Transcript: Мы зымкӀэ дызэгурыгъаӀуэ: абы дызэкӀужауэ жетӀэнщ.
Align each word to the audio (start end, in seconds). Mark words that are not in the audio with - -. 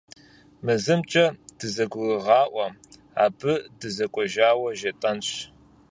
Мы 0.63 0.73
зымкӀэ 0.83 1.25
дызэгурыгъаӀуэ: 1.57 2.67
абы 3.23 3.53
дызэкӀужауэ 3.79 4.69
жетӀэнщ. 4.79 5.29